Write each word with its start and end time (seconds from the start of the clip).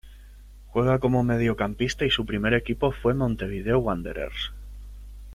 Juega 0.69 0.97
como 0.97 1.21
mediocampista 1.23 2.05
y 2.05 2.09
su 2.09 2.25
primer 2.25 2.55
equipo 2.55 2.91
fue 2.91 3.13
Montevideo 3.13 3.77
Wanderers. 3.77 4.51